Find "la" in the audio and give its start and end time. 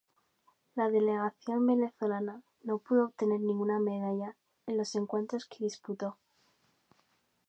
0.73-0.89